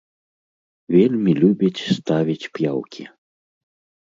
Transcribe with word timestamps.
Вельмі 0.95 1.31
любіць 1.41 1.85
ставіць 1.99 2.49
п'яўкі. 2.57 3.03